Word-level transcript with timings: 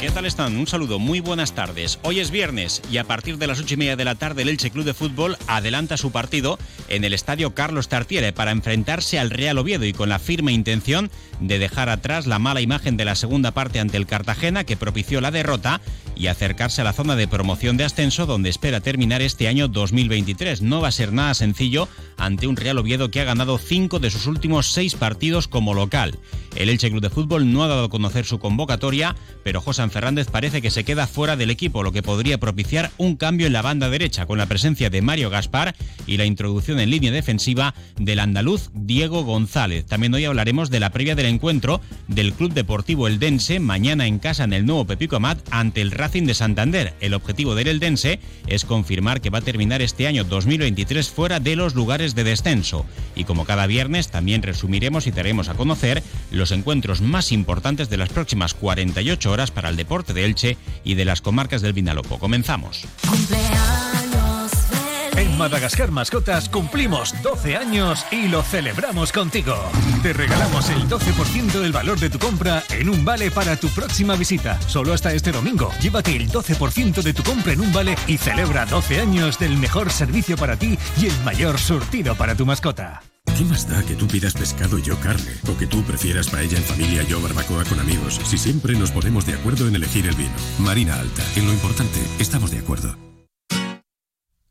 ¿Qué 0.00 0.10
tal 0.10 0.24
están? 0.24 0.56
Un 0.56 0.66
saludo, 0.66 0.98
muy 0.98 1.20
buenas 1.20 1.54
tardes. 1.54 1.98
Hoy 2.04 2.20
es 2.20 2.30
viernes 2.30 2.80
y 2.90 2.96
a 2.96 3.04
partir 3.04 3.36
de 3.36 3.46
las 3.46 3.60
ocho 3.60 3.74
y 3.74 3.76
media 3.76 3.96
de 3.96 4.06
la 4.06 4.14
tarde 4.14 4.40
el 4.40 4.48
Elche 4.48 4.70
Club 4.70 4.86
de 4.86 4.94
Fútbol 4.94 5.36
adelanta 5.46 5.98
su 5.98 6.10
partido 6.10 6.58
en 6.88 7.04
el 7.04 7.12
estadio 7.12 7.54
Carlos 7.54 7.90
Tartiere 7.90 8.32
para 8.32 8.50
enfrentarse 8.50 9.18
al 9.18 9.28
Real 9.28 9.58
Oviedo 9.58 9.84
y 9.84 9.92
con 9.92 10.08
la 10.08 10.18
firme 10.18 10.52
intención 10.52 11.10
de 11.38 11.58
dejar 11.58 11.90
atrás 11.90 12.26
la 12.26 12.38
mala 12.38 12.62
imagen 12.62 12.96
de 12.96 13.04
la 13.04 13.14
segunda 13.14 13.50
parte 13.50 13.78
ante 13.78 13.98
el 13.98 14.06
Cartagena 14.06 14.64
que 14.64 14.78
propició 14.78 15.20
la 15.20 15.30
derrota 15.30 15.82
y 16.16 16.28
acercarse 16.28 16.80
a 16.80 16.84
la 16.84 16.94
zona 16.94 17.14
de 17.14 17.28
promoción 17.28 17.76
de 17.76 17.84
ascenso 17.84 18.24
donde 18.24 18.48
espera 18.48 18.80
terminar 18.80 19.20
este 19.20 19.48
año 19.48 19.68
2023. 19.68 20.62
No 20.62 20.80
va 20.80 20.88
a 20.88 20.92
ser 20.92 21.12
nada 21.12 21.34
sencillo 21.34 21.88
ante 22.16 22.46
un 22.46 22.56
Real 22.56 22.78
Oviedo 22.78 23.10
que 23.10 23.20
ha 23.20 23.24
ganado 23.24 23.58
cinco 23.58 23.98
de 23.98 24.10
sus 24.10 24.26
últimos 24.26 24.72
seis 24.72 24.94
partidos 24.94 25.46
como 25.46 25.74
local. 25.74 26.18
El 26.60 26.68
Elche 26.68 26.90
Club 26.90 27.00
de 27.00 27.08
Fútbol 27.08 27.50
no 27.50 27.64
ha 27.64 27.68
dado 27.68 27.84
a 27.84 27.88
conocer 27.88 28.26
su 28.26 28.38
convocatoria, 28.38 29.16
pero 29.42 29.62
José 29.62 29.88
Fernández 29.88 30.28
parece 30.30 30.60
que 30.60 30.70
se 30.70 30.84
queda 30.84 31.06
fuera 31.06 31.34
del 31.34 31.48
equipo, 31.48 31.82
lo 31.82 31.90
que 31.90 32.02
podría 32.02 32.36
propiciar 32.36 32.90
un 32.98 33.16
cambio 33.16 33.46
en 33.46 33.54
la 33.54 33.62
banda 33.62 33.88
derecha 33.88 34.26
con 34.26 34.36
la 34.36 34.44
presencia 34.44 34.90
de 34.90 35.00
Mario 35.00 35.30
Gaspar 35.30 35.74
y 36.06 36.18
la 36.18 36.26
introducción 36.26 36.78
en 36.78 36.90
línea 36.90 37.12
defensiva 37.12 37.72
del 37.96 38.18
andaluz 38.18 38.68
Diego 38.74 39.24
González. 39.24 39.86
También 39.86 40.12
hoy 40.12 40.26
hablaremos 40.26 40.68
de 40.68 40.80
la 40.80 40.90
previa 40.90 41.14
del 41.14 41.24
encuentro 41.24 41.80
del 42.08 42.34
Club 42.34 42.52
Deportivo 42.52 43.08
Eldense 43.08 43.58
mañana 43.58 44.06
en 44.06 44.18
casa 44.18 44.44
en 44.44 44.52
el 44.52 44.66
nuevo 44.66 44.84
Pepico 44.84 45.16
Amat 45.16 45.38
ante 45.50 45.80
el 45.80 45.92
Racing 45.92 46.24
de 46.24 46.34
Santander. 46.34 46.92
El 47.00 47.14
objetivo 47.14 47.54
del 47.54 47.68
Eldense 47.68 48.20
es 48.46 48.66
confirmar 48.66 49.22
que 49.22 49.30
va 49.30 49.38
a 49.38 49.40
terminar 49.40 49.80
este 49.80 50.06
año 50.06 50.24
2023 50.24 51.08
fuera 51.08 51.40
de 51.40 51.56
los 51.56 51.74
lugares 51.74 52.14
de 52.14 52.24
descenso. 52.24 52.84
Y 53.16 53.24
como 53.24 53.46
cada 53.46 53.66
viernes 53.66 54.10
también 54.10 54.42
resumiremos 54.42 55.06
y 55.06 55.10
daremos 55.10 55.48
a 55.48 55.54
conocer 55.54 56.02
los 56.30 56.49
encuentros 56.52 57.00
más 57.00 57.32
importantes 57.32 57.90
de 57.90 57.96
las 57.96 58.08
próximas 58.08 58.54
48 58.54 59.30
horas 59.30 59.50
para 59.50 59.68
el 59.68 59.76
deporte 59.76 60.12
de 60.12 60.24
Elche 60.24 60.56
y 60.84 60.94
de 60.94 61.04
las 61.04 61.20
comarcas 61.20 61.62
del 61.62 61.72
Vinalopó. 61.72 62.18
Comenzamos. 62.18 62.86
En 65.16 65.36
Madagascar 65.36 65.90
Mascotas 65.90 66.48
cumplimos 66.48 67.14
12 67.22 67.56
años 67.56 68.06
y 68.10 68.28
lo 68.28 68.42
celebramos 68.42 69.12
contigo. 69.12 69.54
Te 70.02 70.14
regalamos 70.14 70.70
el 70.70 70.88
12% 70.88 71.60
del 71.60 71.72
valor 71.72 71.98
de 72.00 72.08
tu 72.08 72.18
compra 72.18 72.62
en 72.70 72.88
un 72.88 73.04
vale 73.04 73.30
para 73.30 73.56
tu 73.56 73.68
próxima 73.68 74.16
visita. 74.16 74.58
Solo 74.62 74.94
hasta 74.94 75.12
este 75.12 75.30
domingo. 75.30 75.70
Llévate 75.80 76.16
el 76.16 76.30
12% 76.30 77.02
de 77.02 77.12
tu 77.12 77.22
compra 77.22 77.52
en 77.52 77.60
un 77.60 77.70
vale 77.70 77.96
y 78.06 78.16
celebra 78.16 78.64
12 78.64 79.00
años 79.00 79.38
del 79.38 79.58
mejor 79.58 79.90
servicio 79.90 80.38
para 80.38 80.56
ti 80.56 80.78
y 80.98 81.06
el 81.06 81.20
mayor 81.22 81.58
surtido 81.58 82.14
para 82.14 82.34
tu 82.34 82.46
mascota. 82.46 83.02
¿Qué 83.36 83.44
más 83.44 83.68
da 83.68 83.82
que 83.82 83.94
tú 83.94 84.06
pidas 84.06 84.34
pescado 84.34 84.78
y 84.78 84.82
yo 84.82 84.98
carne? 85.00 85.32
O 85.48 85.56
que 85.56 85.66
tú 85.66 85.82
prefieras 85.82 86.28
paella 86.28 86.58
en 86.58 86.64
familia 86.64 87.02
y 87.02 87.06
yo 87.06 87.20
barbacoa 87.20 87.64
con 87.64 87.80
amigos, 87.80 88.20
si 88.24 88.36
siempre 88.36 88.74
nos 88.74 88.90
ponemos 88.90 89.26
de 89.26 89.34
acuerdo 89.34 89.68
en 89.68 89.76
elegir 89.76 90.06
el 90.06 90.14
vino. 90.14 90.30
Marina 90.58 91.00
Alta, 91.00 91.22
en 91.36 91.46
lo 91.46 91.52
importante, 91.52 91.98
estamos 92.18 92.50
de 92.50 92.58
acuerdo. 92.58 92.96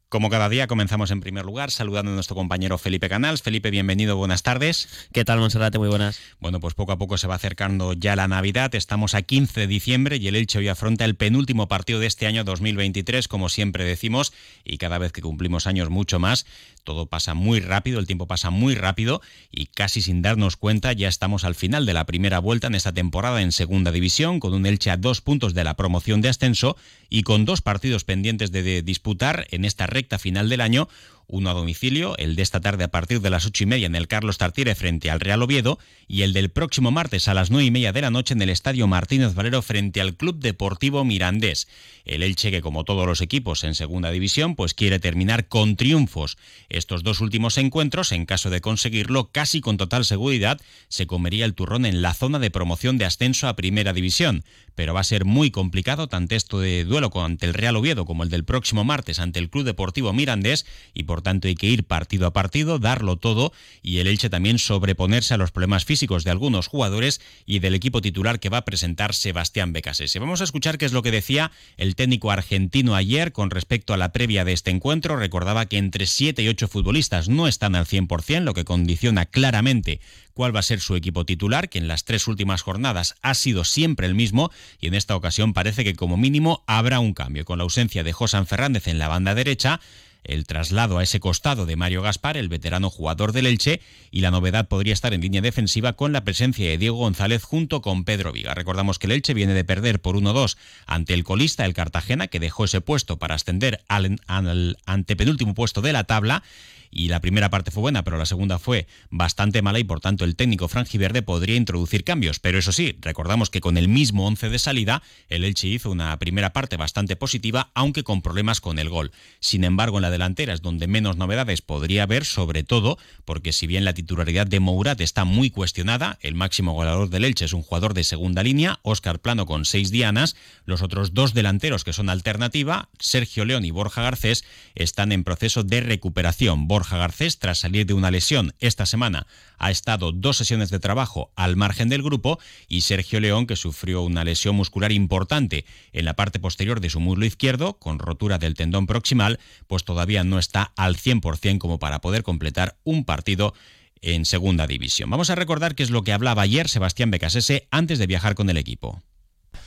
Como 0.10 0.32
cada 0.32 0.50
día, 0.50 0.66
comenzamos 0.66 1.12
en 1.12 1.22
primer 1.22 1.46
lugar 1.46 1.70
saludando 1.70 2.10
a 2.12 2.16
nuestro 2.16 2.36
compañero 2.36 2.80
Felipe 2.80 3.10
Canals. 3.10 3.44
Felipe, 3.44 3.70
bienvenido, 3.70 4.18
buenas 4.18 4.42
tardes. 4.42 4.90
¿Qué 5.14 5.24
tal, 5.24 5.38
Monserrate? 5.38 5.78
Muy 5.78 5.88
buenas. 5.88 6.20
Bueno, 6.40 6.60
pues 6.60 6.74
poco 6.74 6.94
a 6.94 6.98
poco 6.98 7.20
se 7.20 7.28
va 7.28 7.36
acercando 7.36 7.94
ya 7.94 8.16
la 8.16 8.28
Navidad. 8.28 8.74
Estamos 8.74 9.14
a 9.14 9.22
15 9.22 9.60
de 9.60 9.68
diciembre 9.68 10.18
y 10.18 10.28
el 10.28 10.36
Elche 10.36 10.58
hoy 10.58 10.68
afronta 10.68 11.06
el 11.06 11.16
penúltimo 11.16 11.68
partido 11.68 12.00
de 12.00 12.08
este 12.08 12.26
año 12.26 12.44
2023, 12.44 13.28
como 13.28 13.50
siempre 13.50 13.86
decimos, 13.86 14.34
y 14.64 14.80
cada 14.80 14.98
vez 14.98 15.12
que 15.12 15.22
cumplimos 15.22 15.68
años 15.68 15.92
mucho 15.92 16.18
más. 16.18 16.48
Todo 16.84 17.06
pasa 17.06 17.34
muy 17.34 17.60
rápido, 17.60 18.00
el 18.00 18.08
tiempo 18.08 18.28
pasa 18.28 18.50
muy 18.50 18.76
rápido 18.76 19.22
y 19.52 19.68
casi 19.68 20.02
sin 20.02 20.22
darnos 20.22 20.58
cuenta 20.58 20.94
ya 20.94 21.08
estamos 21.08 21.44
al 21.44 21.56
final 21.56 21.86
de 21.86 21.94
la 21.94 22.06
primera 22.06 22.40
vuelta 22.40 22.68
en 22.68 22.76
esta 22.76 22.94
temporada 22.94 23.42
en 23.42 23.52
Segunda 23.52 23.92
División, 23.92 24.40
con 24.40 24.54
un 24.54 24.66
Elche 24.66 24.92
a 24.92 24.98
dos 24.98 25.22
puntos 25.22 25.54
de 25.54 25.64
la 25.64 25.76
promoción 25.76 26.22
de 26.22 26.30
ascenso 26.30 26.78
y 27.10 27.24
con 27.24 27.46
dos 27.46 27.62
partidos 27.62 28.04
pendientes 28.04 28.52
de 28.52 28.82
disputar 28.82 29.48
en 29.52 29.66
esta 29.66 29.88
recta 29.88 30.20
final 30.20 30.50
del 30.50 30.62
año 30.62 30.88
uno 31.30 31.50
a 31.50 31.54
domicilio, 31.54 32.18
el 32.18 32.36
de 32.36 32.42
esta 32.42 32.60
tarde 32.60 32.84
a 32.84 32.90
partir 32.90 33.22
de 33.22 33.30
las 33.30 33.46
ocho 33.46 33.64
y 33.64 33.68
media 33.68 33.86
en 33.86 33.96
el 33.96 34.08
Carlos 34.08 34.38
Tartiere 34.38 34.76
frente 34.76 35.10
al 35.10 35.20
Real 35.20 35.42
Oviedo 35.42 35.80
y 36.08 36.24
el 36.24 36.34
del 36.34 36.50
próximo 36.50 36.92
martes 36.92 37.28
a 37.28 37.34
las 37.34 37.52
nueve 37.52 37.66
y 37.66 37.72
media 37.72 37.94
de 37.94 38.02
la 38.02 38.10
noche 38.10 38.34
en 38.34 38.42
el 38.42 38.50
Estadio 38.50 38.88
Martínez 38.88 39.36
Valero 39.36 39.62
frente 39.62 40.02
al 40.02 40.16
Club 40.16 40.40
Deportivo 40.40 41.06
Mirandés. 41.06 41.68
El 42.04 42.24
Elche 42.24 42.52
que 42.52 42.62
como 42.62 42.84
todos 42.84 43.06
los 43.06 43.22
equipos 43.22 43.64
en 43.64 43.76
segunda 43.76 44.12
división 44.12 44.56
pues 44.56 44.74
quiere 44.74 45.00
terminar 45.00 45.48
con 45.48 45.76
triunfos. 45.76 46.38
Estos 46.68 47.04
dos 47.04 47.22
últimos 47.22 47.58
encuentros, 47.58 48.12
en 48.12 48.26
caso 48.26 48.50
de 48.50 48.62
conseguirlo, 48.62 49.30
casi 49.32 49.62
con 49.62 49.78
total 49.78 50.06
seguridad, 50.06 50.60
se 50.88 51.08
comería 51.08 51.46
el 51.46 51.54
turrón 51.54 51.86
en 51.86 52.02
la 52.02 52.14
zona 52.14 52.40
de 52.40 52.52
promoción 52.52 52.98
de 52.98 53.06
ascenso 53.06 53.48
a 53.48 53.56
primera 53.56 53.94
división. 53.94 54.44
Pero 54.80 54.94
va 54.94 55.02
a 55.02 55.04
ser 55.04 55.26
muy 55.26 55.52
complicado 55.52 56.08
tanto 56.08 56.36
esto 56.36 56.62
de 56.62 56.86
duelo 56.86 57.12
ante 57.22 57.46
el 57.46 57.54
Real 57.54 57.76
Oviedo 57.76 58.06
como 58.06 58.24
el 58.24 58.30
del 58.30 58.46
próximo 58.46 58.86
martes 58.86 59.20
ante 59.20 59.38
el 59.38 59.50
Club 59.50 59.66
Deportivo 59.66 60.14
Mirandés 60.14 60.66
y 60.94 61.04
por 61.04 61.22
tanto 61.22 61.50
hay 61.50 61.56
que 61.56 61.68
ir 61.68 61.84
partido 61.84 62.28
a 62.28 62.32
partido, 62.32 62.80
darlo 62.80 63.18
todo 63.18 63.52
y 63.82 63.98
el 63.98 64.08
Elche 64.08 64.30
también 64.30 64.58
sobreponerse 64.58 65.34
a 65.34 65.38
los 65.38 65.52
problemas 65.52 65.84
físicos 65.84 66.24
de 66.24 66.32
algunos 66.32 66.68
jugadores 66.68 67.20
y 67.46 67.60
del 67.60 67.76
equipo 67.76 68.02
titular 68.02 68.40
que 68.40 68.48
va 68.48 68.60
a 68.60 68.64
presentar 68.64 69.14
Sebastián 69.14 69.74
Becasese. 69.74 70.18
Vamos 70.18 70.40
a 70.40 70.46
escuchar 70.46 70.78
qué 70.78 70.86
es 70.86 70.94
lo 70.94 71.04
que 71.04 71.12
decía 71.12 71.52
el 71.76 71.96
técnico 71.96 72.32
argentino 72.32 72.96
ayer 72.96 73.34
con 73.34 73.50
respecto 73.50 73.94
a 73.94 73.98
la 73.98 74.14
previa 74.14 74.46
de 74.46 74.54
este 74.54 74.72
encuentro. 74.72 75.18
Recordaba 75.18 75.66
que 75.66 75.78
entre 75.78 76.06
7 76.06 76.42
y 76.42 76.48
8 76.48 76.70
futbolistas 76.70 77.28
no 77.28 77.50
están 77.50 77.76
al 77.76 77.86
100%, 77.86 78.44
lo 78.44 78.54
que 78.54 78.64
condiciona 78.64 79.26
claramente 79.26 80.00
cuál 80.40 80.56
va 80.56 80.62
a 80.62 80.64
ser 80.64 80.80
su 80.80 80.96
equipo 80.96 81.26
titular, 81.26 81.68
que 81.68 81.80
en 81.80 81.90
las 81.90 82.06
tres 82.06 82.26
últimas 82.26 82.62
jornadas 82.62 83.16
ha 83.22 83.34
sido 83.34 83.66
siempre 83.66 84.08
el 84.08 84.16
mismo 84.16 84.52
y 84.80 84.88
en 84.88 84.94
esta 84.94 85.18
ocasión 85.18 85.52
parece 85.52 85.84
que 85.84 85.96
como 85.96 86.16
mínimo 86.16 86.64
habrá 86.66 87.02
un 87.02 87.14
cambio 87.14 87.44
con 87.44 87.58
la 87.58 87.66
ausencia 87.66 88.06
de 88.06 88.14
José 88.14 88.46
Fernández 88.46 88.88
en 88.88 89.00
la 89.00 89.10
banda 89.10 89.36
derecha 89.36 89.82
el 90.24 90.46
traslado 90.46 90.98
a 90.98 91.04
ese 91.04 91.20
costado 91.20 91.66
de 91.66 91.76
Mario 91.76 92.02
Gaspar, 92.02 92.38
el 92.38 92.48
veterano 92.48 92.90
jugador 92.90 93.34
del 93.34 93.48
Elche, 93.48 93.82
y 94.12 94.22
la 94.22 94.32
novedad 94.32 94.70
podría 94.70 94.94
estar 94.94 95.14
en 95.14 95.20
línea 95.20 95.42
defensiva 95.42 95.94
con 95.94 96.14
la 96.14 96.24
presencia 96.24 96.70
de 96.70 96.78
Diego 96.78 96.96
González 96.96 97.44
junto 97.44 97.82
con 97.82 98.06
Pedro 98.06 98.32
Viga. 98.32 98.54
Recordamos 98.54 98.98
que 98.98 99.08
el 99.08 99.14
Elche 99.14 99.34
viene 99.34 99.54
de 99.54 99.66
perder 99.66 100.00
por 100.00 100.16
1-2 100.16 100.56
ante 100.86 101.16
el 101.16 101.26
colista, 101.26 101.66
el 101.66 101.74
Cartagena, 101.74 102.28
que 102.28 102.40
dejó 102.40 102.64
ese 102.64 102.80
puesto 102.80 103.18
para 103.18 103.36
ascender 103.36 103.82
al, 103.90 104.22
al 104.28 104.78
antepenúltimo 104.86 105.54
puesto 105.54 105.82
de 105.82 105.92
la 105.92 106.06
tabla 106.06 106.44
y 106.92 107.10
la 107.10 107.22
primera 107.22 107.50
parte 107.50 107.72
fue 107.72 107.82
buena, 107.82 108.04
pero 108.04 108.18
la 108.18 108.26
segunda 108.26 108.60
fue 108.60 108.88
bastante 109.10 109.62
mala 109.62 109.80
y 109.80 109.84
por 109.84 110.00
tanto 110.00 110.26
el 110.26 110.36
técnico 110.36 110.68
franjiverde 110.68 111.22
podría 111.22 111.56
introducir 111.56 112.04
cambios. 112.04 112.40
Pero 112.40 112.58
eso 112.58 112.72
sí, 112.72 112.98
recordamos 113.02 113.50
que 113.50 113.62
con 113.62 113.78
el 113.78 113.88
mismo 113.88 114.28
11 114.28 114.50
de 114.50 114.60
salida, 114.60 115.04
el 115.30 115.44
Elche 115.44 115.68
hizo 115.68 115.92
una 115.92 116.18
primera 116.20 116.54
parte 116.54 116.78
bastante 116.78 117.16
positiva, 117.16 117.72
aunque 117.74 118.04
con 118.04 118.22
problemas 118.22 118.62
con 118.62 118.80
el 118.80 118.90
gol. 118.90 119.12
Sin 119.40 119.64
embargo, 119.64 119.98
en 119.98 120.04
la 120.04 120.12
delantera 120.12 120.54
es 120.54 120.62
donde 120.62 120.88
menos 120.88 121.18
novedades 121.18 121.62
podría 121.62 122.04
haber, 122.04 122.26
sobre 122.26 122.64
todo 122.64 122.98
porque 123.26 123.54
si 123.54 123.68
bien 123.68 123.86
la 123.86 123.94
titularidad 123.94 124.48
de 124.48 124.60
Mourat 124.60 125.02
está 125.02 125.26
muy 125.26 125.50
cuestionada, 125.50 126.18
el 126.22 126.36
máximo 126.36 126.74
goleador 126.74 127.10
del 127.10 127.26
Elche 127.26 127.46
es 127.46 127.54
un 127.54 127.62
jugador 127.62 127.94
de 127.94 128.04
segunda 128.04 128.44
línea, 128.44 128.80
Óscar 128.82 129.20
Plano 129.20 129.46
con 129.46 129.66
seis 129.66 129.92
dianas, 129.92 130.36
los 130.66 130.82
otros 130.82 131.14
dos 131.14 131.34
delanteros 131.34 131.84
que 131.84 131.94
son 131.94 132.10
alternativa, 132.10 132.90
Sergio 133.00 133.46
León 133.46 133.66
y 133.66 133.72
Borja 133.72 134.02
Garcés, 134.02 134.44
están 134.76 135.12
en 135.12 135.24
proceso 135.24 135.64
de 135.64 135.82
recuperación. 135.82 136.68
Borja 136.80 136.98
Garcés, 136.98 137.40
tras 137.40 137.60
salir 137.60 137.86
de 137.86 137.94
una 137.94 138.10
lesión 138.10 138.54
esta 138.62 138.86
semana, 138.86 139.28
ha 139.58 139.70
estado 139.70 140.14
dos 140.14 140.38
sesiones 140.38 140.70
de 140.70 140.80
trabajo 140.80 141.30
al 141.36 141.58
margen 141.58 141.90
del 141.90 142.02
grupo 142.02 142.40
y 142.70 142.82
Sergio 142.82 143.20
León, 143.20 143.48
que 143.48 143.58
sufrió 143.58 144.02
una 144.02 144.24
lesión 144.24 144.56
muscular 144.56 144.94
importante 144.94 145.66
en 145.92 146.06
la 146.06 146.14
parte 146.14 146.40
posterior 146.40 146.80
de 146.80 146.90
su 146.90 147.02
muslo 147.02 147.26
izquierdo, 147.26 147.74
con 147.80 148.00
rotura 148.00 148.38
del 148.38 148.54
tendón 148.54 148.88
proximal, 148.88 149.42
pues 149.68 149.84
todavía 149.84 150.24
no 150.24 150.40
está 150.40 150.72
al 150.78 150.96
100% 150.96 151.58
como 151.58 151.80
para 151.80 152.00
poder 152.00 152.24
completar 152.24 152.78
un 152.86 153.04
partido 153.04 153.54
en 154.02 154.24
segunda 154.24 154.66
división. 154.66 155.10
Vamos 155.10 155.30
a 155.30 155.36
recordar 155.36 155.76
qué 155.76 155.84
es 155.84 155.90
lo 155.90 156.04
que 156.04 156.14
hablaba 156.14 156.44
ayer 156.44 156.70
Sebastián 156.70 157.12
Becasese 157.12 157.68
antes 157.72 158.00
de 158.00 158.08
viajar 158.08 158.36
con 158.36 158.50
el 158.50 158.56
equipo. 158.56 159.04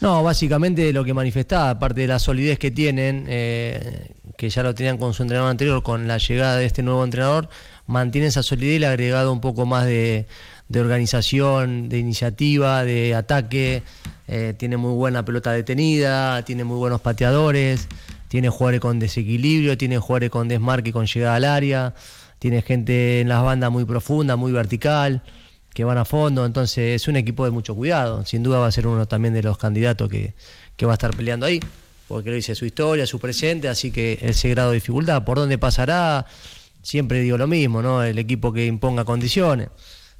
No, 0.00 0.22
básicamente 0.22 0.92
lo 0.92 1.04
que 1.04 1.12
manifestaba, 1.14 1.70
aparte 1.70 2.00
de 2.00 2.06
la 2.06 2.18
solidez 2.18 2.58
que 2.58 2.70
tienen, 2.70 3.26
eh, 3.28 4.14
que 4.36 4.50
ya 4.50 4.62
lo 4.62 4.74
tenían 4.74 4.98
con 4.98 5.14
su 5.14 5.22
entrenador 5.22 5.50
anterior, 5.50 5.82
con 5.82 6.08
la 6.08 6.18
llegada 6.18 6.56
de 6.56 6.64
este 6.64 6.82
nuevo 6.82 7.04
entrenador, 7.04 7.48
mantiene 7.86 8.28
esa 8.28 8.42
solidez 8.42 8.76
y 8.76 8.78
le 8.80 8.86
ha 8.86 8.90
agregado 8.90 9.32
un 9.32 9.40
poco 9.40 9.66
más 9.66 9.86
de, 9.86 10.26
organización, 10.74 11.88
de 11.88 11.98
iniciativa, 11.98 12.84
de 12.84 13.14
ataque. 13.14 13.82
Eh, 14.28 14.54
tiene 14.56 14.76
muy 14.76 14.94
buena 14.94 15.24
pelota 15.24 15.52
detenida, 15.52 16.42
tiene 16.44 16.64
muy 16.64 16.78
buenos 16.78 17.00
pateadores, 17.00 17.88
tiene 18.28 18.48
jugadores 18.48 18.80
con 18.80 18.98
desequilibrio, 18.98 19.76
tiene 19.76 19.98
jugadores 19.98 20.30
con 20.30 20.48
desmarque, 20.48 20.92
con 20.92 21.06
llegada 21.06 21.36
al 21.36 21.44
área, 21.44 21.94
tiene 22.38 22.62
gente 22.62 23.20
en 23.20 23.28
las 23.28 23.42
bandas 23.42 23.70
muy 23.70 23.84
profunda, 23.84 24.36
muy 24.36 24.52
vertical 24.52 25.22
que 25.74 25.84
van 25.84 25.98
a 25.98 26.04
fondo, 26.04 26.44
entonces 26.44 27.02
es 27.02 27.08
un 27.08 27.16
equipo 27.16 27.44
de 27.44 27.50
mucho 27.50 27.74
cuidado, 27.74 28.24
sin 28.26 28.42
duda 28.42 28.58
va 28.58 28.66
a 28.66 28.72
ser 28.72 28.86
uno 28.86 29.06
también 29.06 29.34
de 29.34 29.42
los 29.42 29.56
candidatos 29.58 30.08
que, 30.08 30.34
va 30.84 30.90
a 30.90 30.94
estar 30.94 31.14
peleando 31.16 31.46
ahí. 31.46 31.60
Porque 32.12 32.28
lo 32.28 32.36
dice 32.36 32.54
su 32.54 32.66
historia, 32.66 33.06
su 33.06 33.18
presente, 33.18 33.68
así 33.68 33.90
que 33.90 34.18
ese 34.20 34.50
grado 34.50 34.72
de 34.72 34.74
dificultad, 34.74 35.24
por 35.24 35.38
dónde 35.38 35.56
pasará, 35.56 36.26
siempre 36.82 37.20
digo 37.20 37.38
lo 37.38 37.46
mismo, 37.46 37.80
¿no? 37.80 38.02
El 38.02 38.18
equipo 38.18 38.52
que 38.52 38.66
imponga 38.66 39.06
condiciones. 39.06 39.70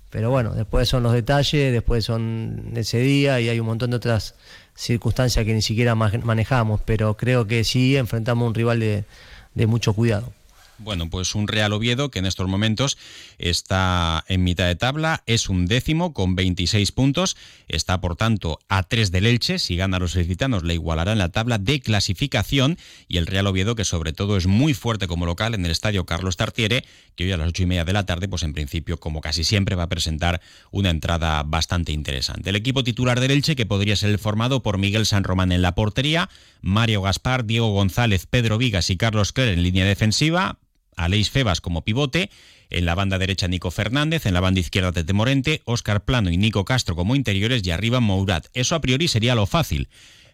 Pero 0.09 0.31
bueno, 0.31 0.55
después 0.55 0.89
son 0.89 1.03
los 1.03 1.13
detalles, 1.13 1.71
después 1.71 2.07
son 2.07 2.73
ese 2.77 2.97
día 3.01 3.41
y 3.43 3.51
hay 3.51 3.61
un 3.61 3.67
montón 3.67 3.91
de 3.91 3.97
otras 3.97 4.37
circunstancias 4.75 5.45
que 5.45 5.53
ni 5.53 5.61
siquiera 5.61 5.95
manejamos, 5.95 6.81
pero 6.83 7.15
creo 7.19 7.47
que 7.47 7.63
sí 7.63 7.95
enfrentamos 7.99 8.47
a 8.47 8.49
un 8.49 8.55
rival 8.55 8.81
de 8.81 9.67
mucho 9.67 9.93
cuidado. 9.93 10.33
Bueno, 10.79 11.09
pues 11.11 11.35
un 11.35 11.49
Real 11.49 11.73
Oviedo 11.73 12.11
que 12.11 12.19
en 12.19 12.27
estos 12.27 12.49
momentos 12.49 12.99
está 13.39 14.25
en 14.29 14.43
mitad 14.43 14.67
de 14.67 14.75
tabla, 14.75 15.23
es 15.27 15.49
un 15.49 15.67
décimo 15.67 16.13
con 16.13 16.35
26 16.35 16.91
puntos, 16.93 17.37
está 17.69 18.01
por 18.01 18.17
tanto 18.17 18.59
a 18.69 18.83
3 18.83 19.13
del 19.13 19.27
Elche, 19.27 19.59
si 19.59 19.77
gana 19.77 19.99
a 19.99 20.01
los 20.01 20.17
licitanos 20.17 20.65
le 20.65 20.75
igualará 20.75 21.13
en 21.13 21.19
la 21.19 21.29
tabla 21.29 21.59
de 21.59 21.81
clasificación 21.81 22.79
y 23.07 23.19
el 23.19 23.27
Real 23.27 23.47
Oviedo 23.47 23.77
que 23.77 23.85
sobre 23.85 24.13
todo 24.13 24.37
es 24.37 24.47
muy 24.47 24.75
fuerte 24.75 25.07
como 25.07 25.27
local 25.27 25.55
en 25.55 25.65
el 25.65 25.71
estadio 25.71 26.05
Carlos 26.05 26.37
Tartiere, 26.37 26.85
que 27.15 27.25
hoy 27.25 27.33
a 27.33 27.37
las 27.37 27.49
ocho 27.49 27.63
y 27.63 27.67
media 27.67 27.85
de 27.85 27.93
la 27.93 28.07
tarde, 28.07 28.29
pues 28.29 28.43
en 28.43 28.53
principio 28.53 28.99
como 28.99 29.21
casi 29.21 29.45
siempre 29.45 29.77
va 29.77 29.85
a 29.85 29.89
presentar 29.89 30.41
una 30.71 30.91
entrada 30.91 31.43
bastante 31.45 31.93
interesante. 31.93 32.51
El 32.51 32.57
equipo 32.57 32.83
titular 32.83 33.21
del 33.21 33.31
Elche 33.31 33.57
que 33.57 33.67
podría 33.67 33.97
ser 33.97 34.11
el 34.11 34.19
formado 34.19 34.63
por 34.63 34.79
Miguel 34.79 35.07
San 35.07 35.25
Román 35.25 35.53
en 35.53 35.63
la 35.63 35.75
portería, 35.75 36.29
Mario 36.61 37.03
Gaspar, 37.03 37.45
Diego 37.45 37.73
González, 37.73 38.27
Pedro 38.27 38.59
Vigas 38.59 38.91
y 38.91 38.97
Carlos 38.97 39.33
Cler 39.33 39.49
en 39.49 39.63
línea 39.63 39.85
defensiva, 39.85 40.59
Aleix 40.97 41.31
Febas 41.31 41.61
como 41.61 41.83
pivote, 41.83 42.31
en 42.71 42.85
la 42.87 42.95
banda 42.95 43.19
derecha 43.19 43.49
Nico 43.49 43.71
Fernández, 43.71 44.27
en 44.27 44.35
la 44.35 44.41
banda 44.41 44.61
izquierda 44.61 44.93
Tete 44.93 45.13
Morente, 45.13 45.63
Óscar 45.65 46.05
Plano 46.05 46.31
y 46.31 46.37
Nico 46.37 46.65
Castro 46.65 46.97
como 46.97 47.15
interiores 47.15 47.67
y 47.67 47.71
arriba 47.71 48.01
Mourat. 48.01 48.47
Eso 48.55 48.75
a 48.75 48.81
priori 48.81 49.09
sería 49.09 49.35
lo 49.35 49.47
fácil. 49.47 49.89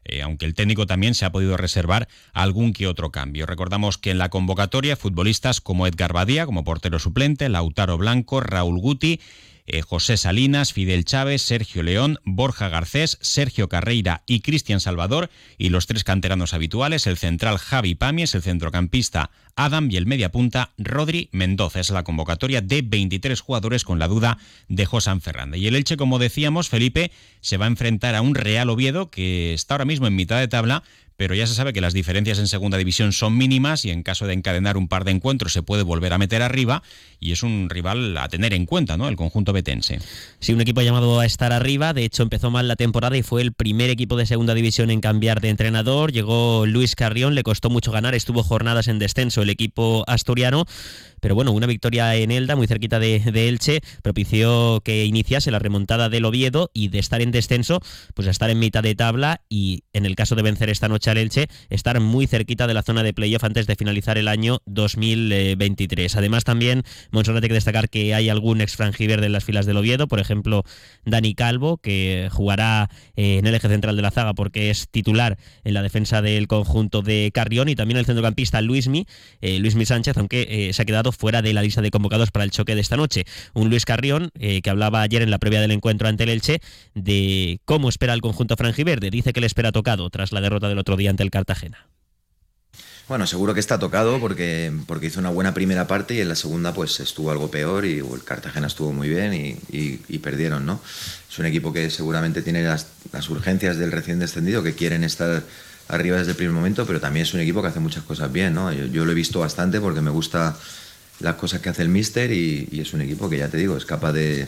Eh, 0.04 0.22
aunque 0.22 0.46
el 0.46 0.54
técnico 0.54 0.86
también 0.86 1.14
se 1.14 1.24
ha 1.24 1.32
podido 1.32 1.56
reservar 1.56 2.08
algún 2.32 2.72
que 2.72 2.86
otro 2.86 3.10
cambio. 3.10 3.46
Recordamos 3.46 3.98
que 3.98 4.10
en 4.10 4.18
la 4.18 4.30
convocatoria 4.30 4.96
futbolistas 4.96 5.60
como 5.60 5.86
Edgar 5.86 6.12
Badía 6.12 6.46
como 6.46 6.64
portero 6.64 6.98
suplente, 6.98 7.48
Lautaro 7.48 7.98
Blanco, 7.98 8.40
Raúl 8.40 8.78
Guti, 8.78 9.20
eh, 9.68 9.82
José 9.82 10.16
Salinas, 10.16 10.72
Fidel 10.72 11.04
Chávez, 11.04 11.42
Sergio 11.42 11.82
León, 11.82 12.18
Borja 12.24 12.68
Garcés, 12.68 13.18
Sergio 13.20 13.68
Carreira 13.68 14.22
y 14.26 14.40
Cristian 14.40 14.80
Salvador, 14.80 15.30
y 15.58 15.68
los 15.68 15.86
tres 15.86 16.04
canteranos 16.04 16.54
habituales, 16.54 17.06
el 17.06 17.16
central 17.16 17.58
Javi 17.58 17.94
Pamies, 17.94 18.34
el 18.34 18.42
centrocampista 18.42 19.30
Adam 19.56 19.90
y 19.90 19.96
el 19.96 20.06
mediapunta 20.06 20.70
Rodri 20.78 21.28
Mendoza. 21.32 21.80
Es 21.80 21.90
la 21.90 22.04
convocatoria 22.04 22.60
de 22.60 22.82
23 22.82 23.40
jugadores 23.40 23.84
con 23.84 23.98
la 23.98 24.06
duda 24.06 24.38
de 24.68 24.86
José 24.86 25.18
Fernández. 25.20 25.60
Y 25.60 25.66
el 25.66 25.74
Elche, 25.74 25.96
como 25.96 26.18
decíamos, 26.18 26.68
Felipe, 26.68 27.10
se 27.40 27.56
va 27.56 27.64
a 27.64 27.68
enfrentar 27.68 28.14
a 28.14 28.22
un 28.22 28.34
Real 28.34 28.70
Oviedo 28.70 29.10
que 29.10 29.54
está 29.54 29.74
ahora 29.74 29.84
mismo 29.84 30.06
en 30.06 30.14
mitad 30.14 30.38
de 30.38 30.48
tabla, 30.48 30.82
pero 31.18 31.34
ya 31.34 31.48
se 31.48 31.54
sabe 31.54 31.72
que 31.72 31.80
las 31.80 31.94
diferencias 31.94 32.38
en 32.38 32.46
segunda 32.46 32.78
división 32.78 33.12
son 33.12 33.36
mínimas 33.36 33.84
y 33.84 33.90
en 33.90 34.04
caso 34.04 34.28
de 34.28 34.34
encadenar 34.34 34.76
un 34.76 34.86
par 34.86 35.04
de 35.04 35.10
encuentros 35.10 35.52
se 35.52 35.64
puede 35.64 35.82
volver 35.82 36.12
a 36.12 36.18
meter 36.18 36.42
arriba 36.42 36.84
y 37.18 37.32
es 37.32 37.42
un 37.42 37.68
rival 37.68 38.16
a 38.16 38.28
tener 38.28 38.54
en 38.54 38.66
cuenta, 38.66 38.96
¿no? 38.96 39.08
El 39.08 39.16
conjunto 39.16 39.52
betense. 39.52 39.98
Sí, 40.38 40.52
un 40.52 40.60
equipo 40.60 40.80
llamado 40.80 41.18
a 41.18 41.26
estar 41.26 41.52
arriba, 41.52 41.92
de 41.92 42.04
hecho 42.04 42.22
empezó 42.22 42.52
mal 42.52 42.68
la 42.68 42.76
temporada 42.76 43.16
y 43.16 43.24
fue 43.24 43.42
el 43.42 43.52
primer 43.52 43.90
equipo 43.90 44.16
de 44.16 44.26
segunda 44.26 44.54
división 44.54 44.92
en 44.92 45.00
cambiar 45.00 45.40
de 45.40 45.48
entrenador, 45.48 46.12
llegó 46.12 46.66
Luis 46.66 46.94
Carrión, 46.94 47.34
le 47.34 47.42
costó 47.42 47.68
mucho 47.68 47.90
ganar, 47.90 48.14
estuvo 48.14 48.44
jornadas 48.44 48.86
en 48.86 49.00
descenso 49.00 49.42
el 49.42 49.50
equipo 49.50 50.04
asturiano, 50.06 50.66
pero 51.20 51.34
bueno, 51.34 51.50
una 51.50 51.66
victoria 51.66 52.14
en 52.14 52.30
Elda, 52.30 52.54
muy 52.54 52.68
cerquita 52.68 53.00
de, 53.00 53.48
Elche, 53.48 53.80
propició 54.02 54.80
que 54.84 55.04
iniciase 55.04 55.50
la 55.50 55.58
remontada 55.58 56.08
del 56.08 56.24
Oviedo 56.24 56.70
y 56.72 56.88
de 56.88 57.00
estar 57.00 57.20
en 57.20 57.32
descenso, 57.32 57.80
pues 58.14 58.28
a 58.28 58.30
estar 58.30 58.50
en 58.50 58.60
mitad 58.60 58.84
de 58.84 58.94
tabla 58.94 59.40
y 59.48 59.82
en 59.92 60.06
el 60.06 60.14
caso 60.14 60.36
de 60.36 60.42
vencer 60.42 60.70
esta 60.70 60.86
noche 60.86 61.07
Elche, 61.16 61.46
estar 61.70 62.00
muy 62.00 62.26
cerquita 62.26 62.66
de 62.66 62.74
la 62.74 62.82
zona 62.82 63.02
de 63.02 63.14
playoff 63.14 63.44
antes 63.44 63.66
de 63.66 63.76
finalizar 63.76 64.18
el 64.18 64.28
año 64.28 64.58
2023. 64.66 66.16
Además 66.16 66.44
también, 66.44 66.82
Monserrat 67.10 67.42
hay 67.42 67.48
que 67.48 67.54
destacar 67.54 67.88
que 67.88 68.14
hay 68.14 68.28
algún 68.28 68.60
ex 68.60 68.76
franjiver 68.76 69.20
de 69.20 69.28
las 69.28 69.44
filas 69.44 69.66
del 69.66 69.76
Oviedo, 69.76 70.08
por 70.08 70.20
ejemplo, 70.20 70.64
Dani 71.04 71.34
Calvo, 71.34 71.78
que 71.78 72.28
jugará 72.30 72.90
eh, 73.16 73.38
en 73.38 73.46
el 73.46 73.54
eje 73.54 73.68
central 73.68 73.96
de 73.96 74.02
la 74.02 74.10
zaga 74.10 74.34
porque 74.34 74.70
es 74.70 74.88
titular 74.90 75.38
en 75.64 75.74
la 75.74 75.82
defensa 75.82 76.22
del 76.22 76.46
conjunto 76.48 77.02
de 77.02 77.30
Carrión 77.32 77.68
y 77.68 77.74
también 77.74 77.98
el 77.98 78.06
centrocampista 78.06 78.60
Luismi, 78.60 79.06
eh, 79.40 79.58
Luismi 79.58 79.86
Sánchez, 79.86 80.16
aunque 80.18 80.46
eh, 80.68 80.72
se 80.72 80.82
ha 80.82 80.84
quedado 80.84 81.12
fuera 81.12 81.42
de 81.42 81.52
la 81.52 81.62
lista 81.62 81.82
de 81.82 81.90
convocados 81.90 82.30
para 82.30 82.44
el 82.44 82.50
choque 82.50 82.74
de 82.74 82.80
esta 82.80 82.96
noche. 82.96 83.24
Un 83.54 83.70
Luis 83.70 83.84
Carrión 83.84 84.30
eh, 84.38 84.60
que 84.62 84.70
hablaba 84.70 85.02
ayer 85.02 85.22
en 85.22 85.30
la 85.30 85.38
previa 85.38 85.60
del 85.60 85.70
encuentro 85.70 86.08
ante 86.08 86.24
el 86.24 86.30
Elche 86.30 86.60
de 86.94 87.60
cómo 87.64 87.88
espera 87.88 88.14
el 88.14 88.20
conjunto 88.20 88.56
franjiverde. 88.56 89.10
Dice 89.10 89.32
que 89.32 89.40
le 89.40 89.46
espera 89.46 89.72
tocado 89.72 90.08
tras 90.10 90.32
la 90.32 90.40
derrota 90.40 90.68
del 90.68 90.78
otro 90.78 90.96
ante 91.06 91.22
el 91.22 91.30
Cartagena. 91.30 91.88
Bueno, 93.08 93.26
seguro 93.26 93.54
que 93.54 93.60
está 93.60 93.78
tocado 93.78 94.20
porque, 94.20 94.70
porque 94.86 95.06
hizo 95.06 95.18
una 95.18 95.30
buena 95.30 95.54
primera 95.54 95.86
parte 95.86 96.14
y 96.14 96.20
en 96.20 96.28
la 96.28 96.34
segunda 96.34 96.74
pues 96.74 97.00
estuvo 97.00 97.30
algo 97.30 97.50
peor 97.50 97.86
y 97.86 98.00
el 98.00 98.22
Cartagena 98.22 98.66
estuvo 98.66 98.92
muy 98.92 99.08
bien 99.08 99.32
y, 99.32 100.18
perdieron, 100.18 100.66
¿no? 100.66 100.78
Es 101.30 101.38
un 101.38 101.46
equipo 101.46 101.72
que 101.72 101.88
seguramente 101.88 102.42
tiene 102.42 102.62
las, 102.62 102.88
las 103.12 103.30
urgencias 103.30 103.78
del 103.78 103.92
recién 103.92 104.18
descendido, 104.18 104.62
que 104.62 104.74
quieren 104.74 105.04
estar 105.04 105.42
arriba 105.88 106.18
desde 106.18 106.32
el 106.32 106.36
primer 106.36 106.52
momento, 106.52 106.86
pero 106.86 107.00
también 107.00 107.24
es 107.24 107.32
un 107.32 107.40
equipo 107.40 107.62
que 107.62 107.68
hace 107.68 107.80
muchas 107.80 108.04
cosas 108.04 108.30
bien, 108.30 108.52
¿no? 108.52 108.70
Yo, 108.72 109.06
lo 109.06 109.12
he 109.12 109.14
visto 109.14 109.40
bastante 109.40 109.80
porque 109.80 110.02
me 110.02 110.10
gusta 110.10 110.54
las 111.20 111.36
cosas 111.36 111.62
que 111.62 111.70
hace 111.70 111.80
el 111.80 111.88
Mister 111.88 112.30
y, 112.30 112.68
es 112.78 112.92
un 112.92 113.00
equipo 113.00 113.30
que 113.30 113.38
ya 113.38 113.48
te 113.48 113.56
digo, 113.56 113.78
es 113.78 113.86
capaz 113.86 114.12
de, 114.12 114.46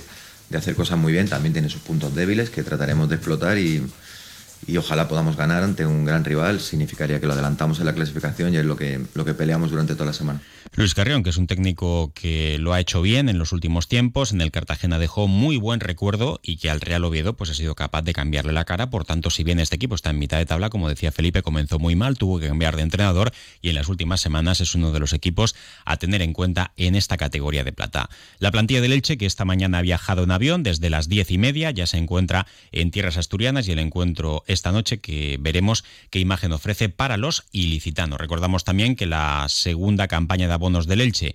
de, 0.51 0.59
hacer 0.59 0.75
cosas 0.75 0.99
muy 0.99 1.15
bien, 1.15 1.29
también 1.29 1.55
tiene 1.55 1.71
sus 1.71 1.81
puntos 1.81 2.15
débiles 2.15 2.51
que 2.51 2.63
trataremos 2.63 3.09
de 3.09 3.15
explotar 3.15 3.57
y, 3.57 3.83
y 4.67 4.77
ojalá 4.77 5.09
podamos 5.09 5.37
ganar 5.37 5.63
ante 5.63 5.87
un 5.87 6.05
gran 6.05 6.25
rival, 6.25 6.61
significaría 6.61 7.21
que 7.21 7.27
lo 7.27 7.33
adelantamos 7.33 7.81
en 7.81 7.87
la 7.87 7.95
clasificación 7.95 8.55
y 8.55 8.59
es 8.59 8.65
lo 8.65 8.77
que, 8.77 9.01
lo 9.15 9.25
que 9.25 9.35
peleamos 9.35 9.71
durante 9.71 9.95
toda 9.95 10.07
la 10.07 10.13
semana. 10.13 10.41
Luis 10.77 10.95
Carrión, 10.95 11.25
que 11.25 11.31
es 11.31 11.37
un 11.37 11.49
técnico 11.49 12.13
que 12.15 12.57
lo 12.59 12.73
ha 12.73 12.81
hecho 12.81 13.03
bien 13.03 13.29
en 13.29 13.39
los 13.39 13.51
últimos 13.53 13.89
tiempos, 13.89 14.31
en 14.33 14.41
el 14.41 14.53
Cartagena 14.53 15.01
dejó 15.01 15.27
muy 15.27 15.57
buen 15.57 15.81
recuerdo 15.81 16.39
y 16.45 16.59
que 16.59 16.71
al 16.71 16.81
Real 16.81 17.05
Oviedo 17.05 17.37
pues 17.37 17.51
ha 17.51 17.55
sido 17.55 17.75
capaz 17.75 18.03
de 18.03 18.13
cambiarle 18.13 18.53
la 18.53 18.65
cara, 18.65 18.89
por 18.89 19.05
tanto 19.05 19.31
si 19.31 19.43
bien 19.43 19.59
este 19.59 19.77
equipo 19.77 19.97
está 19.97 20.11
en 20.11 20.21
mitad 20.21 20.39
de 20.39 20.47
tabla, 20.47 20.71
como 20.71 20.89
decía 20.89 21.11
Felipe, 21.11 21.43
comenzó 21.43 21.81
muy 21.81 21.97
mal, 21.97 22.17
tuvo 22.17 22.39
que 22.39 22.47
cambiar 22.47 22.77
de 22.77 22.83
entrenador 22.83 23.33
y 23.61 23.71
en 23.71 23.75
las 23.75 23.89
últimas 23.89 24.21
semanas 24.21 24.61
es 24.61 24.77
uno 24.77 24.93
de 24.93 25.01
los 25.01 25.13
equipos 25.13 25.57
a 25.85 25.97
tener 25.97 26.23
en 26.23 26.33
cuenta 26.33 26.73
en 26.77 26.95
esta 26.95 27.17
categoría 27.17 27.65
de 27.65 27.73
plata. 27.73 28.09
La 28.39 28.53
plantilla 28.53 28.81
del 28.81 28.93
Elche, 28.93 29.19
que 29.19 29.27
esta 29.27 29.45
mañana 29.45 29.79
ha 29.79 29.83
viajado 29.83 30.23
en 30.23 30.31
avión 30.31 30.63
desde 30.63 30.89
las 30.89 31.09
diez 31.09 31.33
y 31.33 31.39
media, 31.39 31.73
ya 31.73 31.89
se 31.89 31.97
encuentra 31.97 32.47
en 32.71 32.93
tierras 32.93 33.17
asturianas 33.17 33.67
y 33.67 33.73
el 33.73 33.81
encuentro 33.81 34.45
esta 34.53 34.73
noche 34.73 35.01
que 35.01 35.39
veremos 35.41 35.85
qué 36.11 36.19
imagen 36.19 36.53
ofrece 36.53 36.89
para 36.89 37.17
los 37.17 37.45
ilicitanos. 37.53 38.19
Recordamos 38.19 38.65
también 38.65 38.97
que 38.97 39.07
la 39.07 39.47
segunda 39.49 40.09
campaña 40.09 40.47
de 40.47 40.55
abonos 40.55 40.87
del 40.87 41.01
Elche 41.01 41.35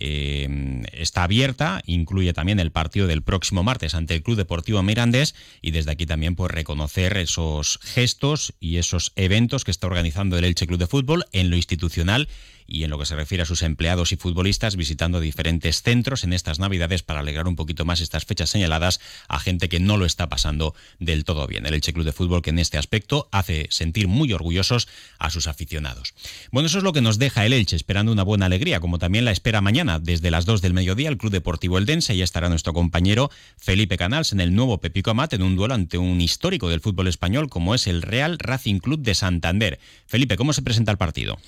eh, 0.00 0.82
está 0.92 1.22
abierta, 1.22 1.80
incluye 1.86 2.32
también 2.32 2.58
el 2.58 2.72
partido 2.72 3.06
del 3.06 3.22
próximo 3.22 3.62
martes 3.62 3.94
ante 3.94 4.14
el 4.14 4.22
Club 4.22 4.36
Deportivo 4.36 4.82
Mirandés 4.82 5.36
y 5.62 5.70
desde 5.70 5.92
aquí 5.92 6.04
también 6.04 6.34
pues 6.34 6.50
reconocer 6.50 7.16
esos 7.16 7.78
gestos 7.82 8.54
y 8.58 8.78
esos 8.78 9.12
eventos 9.14 9.62
que 9.62 9.70
está 9.70 9.86
organizando 9.86 10.36
el 10.36 10.44
Elche 10.44 10.66
Club 10.66 10.80
de 10.80 10.88
Fútbol 10.88 11.24
en 11.32 11.50
lo 11.50 11.56
institucional 11.56 12.28
y 12.66 12.84
en 12.84 12.90
lo 12.90 12.98
que 12.98 13.06
se 13.06 13.16
refiere 13.16 13.42
a 13.42 13.46
sus 13.46 13.62
empleados 13.62 14.12
y 14.12 14.16
futbolistas 14.16 14.76
visitando 14.76 15.20
diferentes 15.20 15.82
centros 15.82 16.24
en 16.24 16.32
estas 16.32 16.58
Navidades 16.58 17.02
para 17.02 17.20
alegrar 17.20 17.46
un 17.48 17.56
poquito 17.56 17.84
más 17.84 18.00
estas 18.00 18.24
fechas 18.24 18.50
señaladas 18.50 19.00
a 19.28 19.38
gente 19.38 19.68
que 19.68 19.80
no 19.80 19.96
lo 19.96 20.06
está 20.06 20.28
pasando 20.28 20.74
del 20.98 21.24
todo 21.24 21.46
bien. 21.46 21.66
El 21.66 21.74
Elche 21.74 21.92
Club 21.92 22.04
de 22.04 22.12
Fútbol 22.12 22.42
que 22.42 22.50
en 22.50 22.58
este 22.58 22.78
aspecto 22.78 23.28
hace 23.32 23.66
sentir 23.70 24.08
muy 24.08 24.32
orgullosos 24.32 24.88
a 25.18 25.30
sus 25.30 25.46
aficionados. 25.46 26.14
Bueno, 26.50 26.66
eso 26.66 26.78
es 26.78 26.84
lo 26.84 26.92
que 26.92 27.00
nos 27.00 27.18
deja 27.18 27.44
el 27.44 27.52
Elche 27.52 27.76
esperando 27.76 28.12
una 28.12 28.22
buena 28.22 28.46
alegría, 28.46 28.80
como 28.80 28.98
también 28.98 29.24
la 29.24 29.30
espera 29.30 29.60
mañana 29.60 29.98
desde 29.98 30.30
las 30.30 30.44
2 30.46 30.62
del 30.62 30.74
mediodía 30.74 31.08
el 31.08 31.18
Club 31.18 31.32
Deportivo 31.32 31.78
Eldense. 31.78 32.16
Ya 32.16 32.24
estará 32.24 32.48
nuestro 32.48 32.72
compañero 32.72 33.30
Felipe 33.56 33.96
Canals 33.96 34.32
en 34.32 34.40
el 34.40 34.54
nuevo 34.54 34.78
Pepico 34.78 35.10
Amat 35.10 35.32
en 35.34 35.42
un 35.42 35.56
duelo 35.56 35.74
ante 35.74 35.98
un 35.98 36.20
histórico 36.20 36.68
del 36.68 36.80
fútbol 36.80 37.08
español 37.08 37.48
como 37.48 37.74
es 37.74 37.86
el 37.86 38.02
Real 38.02 38.38
Racing 38.38 38.78
Club 38.78 39.00
de 39.00 39.14
Santander. 39.14 39.78
Felipe, 40.06 40.36
¿cómo 40.36 40.52
se 40.52 40.62
presenta 40.62 40.92
el 40.92 40.98
partido? 40.98 41.38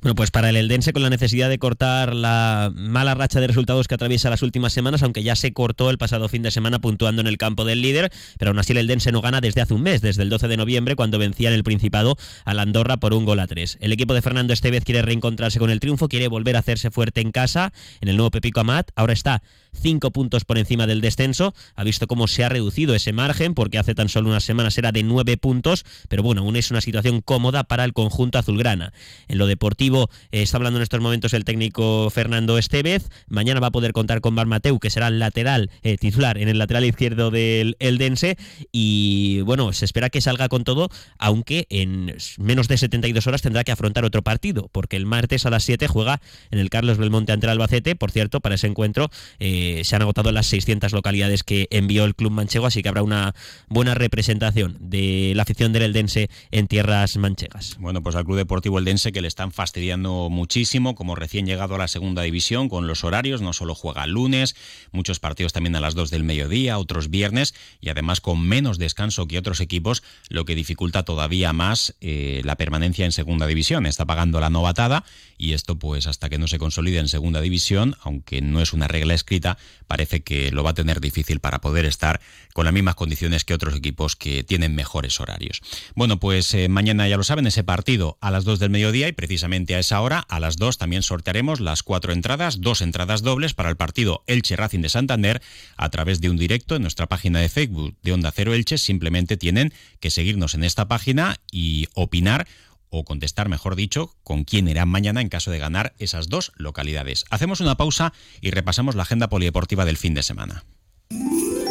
Bueno, 0.00 0.14
pues 0.16 0.30
para 0.32 0.50
Eldense 0.62 0.92
con 0.92 1.02
la 1.02 1.10
necesidad 1.10 1.48
de 1.48 1.58
cortar 1.58 2.14
la 2.14 2.72
mala 2.74 3.14
racha 3.14 3.40
de 3.40 3.46
resultados 3.46 3.88
que 3.88 3.94
atraviesa 3.94 4.30
las 4.30 4.42
últimas 4.42 4.72
semanas, 4.72 5.02
aunque 5.02 5.22
ya 5.22 5.36
se 5.36 5.52
cortó 5.52 5.90
el 5.90 5.98
pasado 5.98 6.28
fin 6.28 6.42
de 6.42 6.50
semana 6.50 6.80
puntuando 6.80 7.20
en 7.20 7.26
el 7.26 7.38
campo 7.38 7.64
del 7.64 7.82
líder, 7.82 8.10
pero 8.38 8.50
aún 8.50 8.58
así 8.58 8.72
el 8.72 8.78
Eldense 8.78 9.12
no 9.12 9.20
gana 9.20 9.40
desde 9.40 9.60
hace 9.60 9.74
un 9.74 9.82
mes, 9.82 10.00
desde 10.00 10.22
el 10.22 10.30
12 10.30 10.48
de 10.48 10.56
noviembre, 10.56 10.96
cuando 10.96 11.18
vencía 11.18 11.48
en 11.48 11.54
el 11.54 11.64
Principado 11.64 12.16
a 12.44 12.54
la 12.54 12.62
Andorra 12.62 12.96
por 12.96 13.14
un 13.14 13.24
gol 13.24 13.40
a 13.40 13.46
tres. 13.46 13.78
El 13.80 13.92
equipo 13.92 14.14
de 14.14 14.22
Fernando 14.22 14.52
Estevez 14.52 14.84
quiere 14.84 15.02
reencontrarse 15.02 15.58
con 15.58 15.70
el 15.70 15.80
triunfo, 15.80 16.08
quiere 16.08 16.28
volver 16.28 16.56
a 16.56 16.60
hacerse 16.60 16.90
fuerte 16.90 17.20
en 17.20 17.32
casa 17.32 17.72
en 18.00 18.08
el 18.08 18.16
nuevo 18.16 18.30
Pepico 18.30 18.60
Amat. 18.60 18.90
Ahora 18.96 19.12
está 19.12 19.42
cinco 19.72 20.10
puntos 20.10 20.44
por 20.44 20.58
encima 20.58 20.86
del 20.86 21.00
descenso. 21.00 21.54
Ha 21.74 21.84
visto 21.84 22.06
cómo 22.06 22.28
se 22.28 22.44
ha 22.44 22.48
reducido 22.48 22.94
ese 22.94 23.12
margen, 23.12 23.54
porque 23.54 23.78
hace 23.78 23.94
tan 23.94 24.08
solo 24.08 24.28
unas 24.28 24.44
semanas 24.44 24.76
era 24.78 24.92
de 24.92 25.02
nueve 25.02 25.36
puntos, 25.36 25.84
pero 26.08 26.22
bueno, 26.22 26.42
aún 26.42 26.56
es 26.56 26.70
una 26.70 26.80
situación 26.80 27.20
cómoda 27.20 27.64
para 27.64 27.84
el 27.84 27.92
conjunto 27.92 28.38
azulgrana. 28.38 28.92
En 29.28 29.38
lo 29.38 29.46
deportivo 29.46 30.10
eh, 30.30 30.46
está 30.52 30.58
hablando 30.58 30.80
en 30.80 30.82
estos 30.82 31.00
momentos 31.00 31.32
el 31.32 31.46
técnico 31.46 32.10
Fernando 32.10 32.58
Estevez. 32.58 33.08
Mañana 33.26 33.58
va 33.58 33.68
a 33.68 33.70
poder 33.70 33.94
contar 33.94 34.20
con 34.20 34.34
Bar 34.34 34.46
Mateu, 34.46 34.78
que 34.78 34.90
será 34.90 35.08
el 35.08 35.18
lateral 35.18 35.70
eh, 35.82 35.96
titular 35.96 36.36
en 36.36 36.46
el 36.50 36.58
lateral 36.58 36.84
izquierdo 36.84 37.30
del 37.30 37.74
Eldense. 37.78 38.36
Y 38.70 39.40
bueno, 39.46 39.72
se 39.72 39.86
espera 39.86 40.10
que 40.10 40.20
salga 40.20 40.50
con 40.50 40.64
todo, 40.64 40.90
aunque 41.16 41.66
en 41.70 42.14
menos 42.36 42.68
de 42.68 42.76
72 42.76 43.26
horas 43.26 43.40
tendrá 43.40 43.64
que 43.64 43.72
afrontar 43.72 44.04
otro 44.04 44.20
partido, 44.20 44.68
porque 44.72 44.98
el 44.98 45.06
martes 45.06 45.46
a 45.46 45.50
las 45.50 45.64
7 45.64 45.88
juega 45.88 46.20
en 46.50 46.58
el 46.58 46.68
Carlos 46.68 46.98
Belmonte 46.98 47.32
ante 47.32 47.46
el 47.46 47.52
Albacete. 47.52 47.96
Por 47.96 48.10
cierto, 48.10 48.40
para 48.40 48.56
ese 48.56 48.66
encuentro 48.66 49.08
eh, 49.38 49.80
se 49.84 49.96
han 49.96 50.02
agotado 50.02 50.32
las 50.32 50.48
600 50.48 50.92
localidades 50.92 51.44
que 51.44 51.66
envió 51.70 52.04
el 52.04 52.14
club 52.14 52.32
manchego, 52.32 52.66
así 52.66 52.82
que 52.82 52.90
habrá 52.90 53.02
una 53.02 53.34
buena 53.68 53.94
representación 53.94 54.76
de 54.80 55.32
la 55.34 55.44
afición 55.44 55.72
del 55.72 55.84
Eldense 55.84 56.28
en 56.50 56.66
tierras 56.66 57.16
manchegas. 57.16 57.78
Bueno, 57.78 58.02
pues 58.02 58.16
al 58.16 58.26
Club 58.26 58.36
Deportivo 58.36 58.78
Eldense 58.78 59.12
que 59.12 59.22
le 59.22 59.28
están 59.28 59.50
fastidiando 59.50 60.28
muchísimo, 60.42 60.96
como 60.96 61.14
recién 61.14 61.46
llegado 61.46 61.76
a 61.76 61.78
la 61.78 61.86
segunda 61.86 62.22
división, 62.22 62.68
con 62.68 62.88
los 62.88 63.04
horarios, 63.04 63.40
no 63.42 63.52
solo 63.52 63.76
juega 63.76 64.08
lunes, 64.08 64.56
muchos 64.90 65.20
partidos 65.20 65.52
también 65.52 65.76
a 65.76 65.80
las 65.80 65.94
2 65.94 66.10
del 66.10 66.24
mediodía, 66.24 66.78
otros 66.78 67.10
viernes, 67.10 67.54
y 67.80 67.90
además 67.90 68.20
con 68.20 68.40
menos 68.40 68.76
descanso 68.76 69.28
que 69.28 69.38
otros 69.38 69.60
equipos, 69.60 70.02
lo 70.30 70.44
que 70.44 70.56
dificulta 70.56 71.04
todavía 71.04 71.52
más 71.52 71.94
eh, 72.00 72.40
la 72.42 72.56
permanencia 72.56 73.04
en 73.04 73.12
segunda 73.12 73.46
división. 73.46 73.86
Está 73.86 74.04
pagando 74.04 74.40
la 74.40 74.50
novatada 74.50 75.04
y 75.38 75.52
esto 75.52 75.78
pues 75.78 76.08
hasta 76.08 76.28
que 76.28 76.38
no 76.38 76.48
se 76.48 76.58
consolide 76.58 76.98
en 76.98 77.08
segunda 77.08 77.40
división, 77.40 77.96
aunque 78.02 78.40
no 78.40 78.60
es 78.60 78.72
una 78.72 78.88
regla 78.88 79.14
escrita, 79.14 79.58
parece 79.86 80.22
que 80.22 80.50
lo 80.50 80.64
va 80.64 80.70
a 80.70 80.74
tener 80.74 81.00
difícil 81.00 81.38
para 81.38 81.60
poder 81.60 81.84
estar 81.84 82.20
con 82.52 82.64
las 82.64 82.74
mismas 82.74 82.96
condiciones 82.96 83.44
que 83.44 83.54
otros 83.54 83.76
equipos 83.76 84.16
que 84.16 84.42
tienen 84.42 84.74
mejores 84.74 85.20
horarios. 85.20 85.60
Bueno, 85.94 86.18
pues 86.18 86.52
eh, 86.54 86.68
mañana 86.68 87.06
ya 87.06 87.16
lo 87.16 87.22
saben, 87.22 87.46
ese 87.46 87.62
partido 87.62 88.18
a 88.20 88.32
las 88.32 88.44
2 88.44 88.58
del 88.58 88.70
mediodía 88.70 89.06
y 89.06 89.12
precisamente 89.12 89.76
a 89.76 89.78
esa 89.78 90.00
hora, 90.00 90.24
a 90.32 90.40
las 90.40 90.56
2 90.56 90.78
también 90.78 91.02
sortearemos 91.02 91.60
las 91.60 91.82
cuatro 91.82 92.10
entradas, 92.10 92.62
dos 92.62 92.80
entradas 92.80 93.20
dobles 93.20 93.52
para 93.52 93.68
el 93.68 93.76
partido 93.76 94.24
Elche 94.26 94.56
Racing 94.56 94.80
de 94.80 94.88
Santander 94.88 95.42
a 95.76 95.90
través 95.90 96.22
de 96.22 96.30
un 96.30 96.38
directo 96.38 96.74
en 96.74 96.80
nuestra 96.80 97.06
página 97.06 97.38
de 97.38 97.50
Facebook 97.50 97.94
de 98.02 98.12
Onda 98.14 98.32
Cero 98.34 98.54
Elche. 98.54 98.78
Simplemente 98.78 99.36
tienen 99.36 99.74
que 100.00 100.08
seguirnos 100.08 100.54
en 100.54 100.64
esta 100.64 100.88
página 100.88 101.36
y 101.50 101.88
opinar 101.92 102.46
o 102.88 103.04
contestar, 103.04 103.50
mejor 103.50 103.76
dicho, 103.76 104.16
con 104.22 104.44
quién 104.44 104.68
irán 104.68 104.88
mañana 104.88 105.20
en 105.20 105.28
caso 105.28 105.50
de 105.50 105.58
ganar 105.58 105.92
esas 105.98 106.30
dos 106.30 106.52
localidades. 106.56 107.26
Hacemos 107.28 107.60
una 107.60 107.76
pausa 107.76 108.14
y 108.40 108.52
repasamos 108.52 108.94
la 108.94 109.02
agenda 109.02 109.28
polideportiva 109.28 109.84
del 109.84 109.98
fin 109.98 110.14
de 110.14 110.22
semana. 110.22 110.64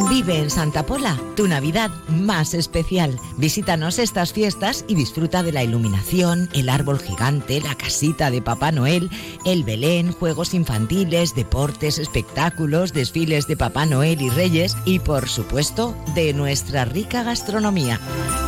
Vive 0.09 0.39
en 0.39 0.49
Santa 0.49 0.85
Pola 0.85 1.17
tu 1.35 1.47
Navidad 1.47 1.91
más 2.09 2.53
especial. 2.53 3.17
Visítanos 3.37 3.99
estas 3.99 4.33
fiestas 4.33 4.83
y 4.87 4.95
disfruta 4.95 5.43
de 5.43 5.51
la 5.51 5.63
iluminación, 5.63 6.49
el 6.53 6.69
árbol 6.69 6.99
gigante, 6.99 7.61
la 7.61 7.75
casita 7.75 8.31
de 8.31 8.41
Papá 8.41 8.71
Noel, 8.71 9.09
el 9.45 9.63
Belén, 9.63 10.11
juegos 10.11 10.53
infantiles, 10.53 11.35
deportes, 11.35 11.99
espectáculos, 11.99 12.93
desfiles 12.93 13.47
de 13.47 13.57
Papá 13.57 13.85
Noel 13.85 14.21
y 14.21 14.29
Reyes 14.29 14.75
y 14.85 14.99
por 14.99 15.27
supuesto 15.29 15.95
de 16.15 16.33
nuestra 16.33 16.85
rica 16.85 17.23
gastronomía. 17.23 17.99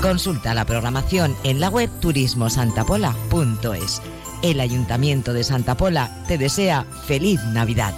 Consulta 0.01 0.53
la 0.53 0.65
programación 0.65 1.35
en 1.43 1.59
la 1.59 1.69
web 1.69 1.89
turismosantapola.es. 1.99 4.01
El 4.41 4.59
Ayuntamiento 4.59 5.33
de 5.33 5.43
Santa 5.45 5.77
Pola 5.77 6.23
te 6.27 6.37
desea 6.37 6.85
feliz 7.07 7.41
Navidad. 7.53 7.93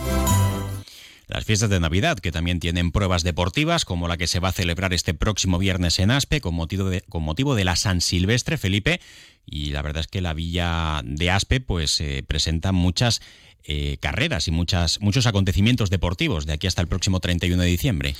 Las 1.28 1.46
fiestas 1.46 1.70
de 1.70 1.80
Navidad, 1.80 2.20
que 2.20 2.32
también 2.32 2.60
tienen 2.60 2.92
pruebas 2.92 3.24
deportivas, 3.24 3.86
como 3.86 4.08
la 4.08 4.18
que 4.18 4.28
se 4.28 4.40
va 4.40 4.50
a 4.50 4.54
celebrar 4.54 4.94
este 4.94 5.14
próximo 5.14 5.58
viernes 5.58 6.00
en 6.00 6.12
Aspe, 6.12 6.42
con 6.42 6.54
motivo 6.54 6.90
de, 6.90 7.02
con 7.02 7.24
motivo 7.24 7.56
de 7.56 7.66
la 7.66 7.76
San 7.76 8.02
Silvestre, 8.02 8.58
Felipe. 8.58 9.00
Y 9.46 9.72
la 9.72 9.82
verdad 9.82 10.02
es 10.02 10.08
que 10.08 10.22
la 10.22 10.34
villa 10.34 11.02
de 11.04 11.30
Aspe 11.32 11.62
pues 11.62 12.00
eh, 12.02 12.24
presenta 12.28 12.72
muchas 12.72 13.22
eh, 13.68 13.98
carreras 14.00 14.48
y 14.48 14.52
muchas, 14.52 15.02
muchos 15.02 15.26
acontecimientos 15.26 15.90
deportivos 15.90 16.46
de 16.46 16.54
aquí 16.54 16.68
hasta 16.68 16.84
el 16.84 16.88
próximo 16.88 17.20
31 17.20 17.64
de 17.64 17.68
diciembre. 17.68 18.16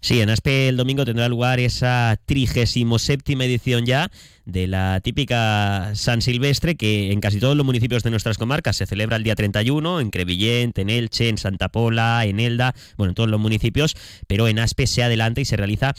Sí, 0.00 0.20
en 0.20 0.28
Aspe 0.28 0.68
el 0.68 0.76
domingo 0.76 1.06
tendrá 1.06 1.26
lugar 1.26 1.58
esa 1.58 2.20
37 2.26 3.32
edición 3.32 3.86
ya 3.86 4.10
de 4.44 4.66
la 4.66 5.00
típica 5.00 5.92
San 5.94 6.20
Silvestre 6.20 6.76
que 6.76 7.12
en 7.12 7.20
casi 7.20 7.40
todos 7.40 7.56
los 7.56 7.64
municipios 7.64 8.02
de 8.02 8.10
nuestras 8.10 8.36
comarcas 8.36 8.76
se 8.76 8.84
celebra 8.84 9.16
el 9.16 9.22
día 9.22 9.34
31, 9.34 10.00
en 10.00 10.10
Crevillent, 10.10 10.76
en 10.76 10.90
Elche, 10.90 11.30
en 11.30 11.38
Santa 11.38 11.70
Pola, 11.70 12.26
en 12.26 12.38
Elda, 12.38 12.74
bueno, 12.98 13.12
en 13.12 13.14
todos 13.14 13.30
los 13.30 13.40
municipios, 13.40 13.96
pero 14.26 14.48
en 14.48 14.58
Aspe 14.58 14.86
se 14.86 15.02
adelanta 15.02 15.40
y 15.40 15.46
se 15.46 15.56
realiza 15.56 15.94